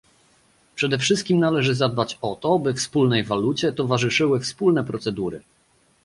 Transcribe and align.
Przede 0.75 0.97
wszystkim 0.97 1.39
należy 1.39 1.75
zadbać 1.75 2.17
o 2.21 2.35
to, 2.35 2.59
by 2.59 2.73
wspólnej 2.73 3.23
walucie 3.23 3.73
towarzyszyły 3.73 4.39
wspólne 4.39 4.83
procedury 4.83 5.41